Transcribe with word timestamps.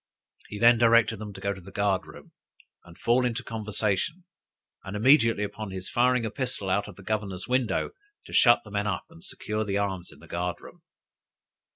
He 0.49 0.57
then 0.57 0.79
directed 0.79 1.17
them 1.17 1.31
to 1.33 1.41
go 1.41 1.49
into 1.49 1.61
the 1.61 1.69
guard 1.69 2.07
room, 2.07 2.31
and 2.85 2.97
fall 2.97 3.23
into 3.23 3.43
conversation, 3.43 4.23
and 4.83 4.95
immediately 4.97 5.43
upon 5.43 5.69
his 5.69 5.91
firing 5.91 6.25
a 6.25 6.31
pistol 6.31 6.71
out 6.71 6.87
of 6.87 6.95
the 6.95 7.03
governor's 7.03 7.47
window, 7.47 7.91
to 8.25 8.33
shut 8.33 8.61
the 8.63 8.71
men 8.71 8.87
up, 8.87 9.03
and 9.11 9.23
secure 9.23 9.63
the 9.63 9.77
arms 9.77 10.09
in 10.11 10.17
the 10.17 10.25
guard 10.27 10.55
room. 10.59 10.81